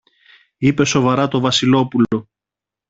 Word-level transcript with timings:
είπε 0.57 0.85
σοβαρά 0.85 1.27
το 1.27 1.39
Βασιλόπουλο. 1.39 2.29